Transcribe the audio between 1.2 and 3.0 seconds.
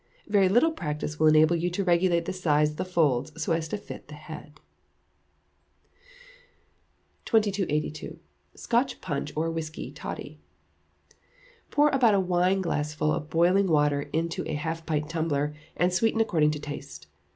enable you to regulate the size of the